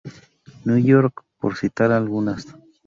[0.65, 2.47] New York, por citar algunas.